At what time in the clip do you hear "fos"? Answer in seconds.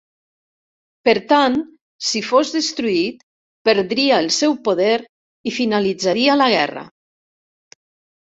2.29-2.53